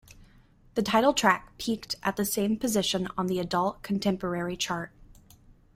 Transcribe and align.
The 0.73 0.81
title 0.81 1.13
track 1.13 1.55
peaked 1.59 1.93
at 2.01 2.15
the 2.15 2.25
same 2.25 2.57
position 2.57 3.07
on 3.19 3.27
the 3.27 3.37
adult 3.37 3.83
contemporary 3.83 4.57
chart. 4.57 4.89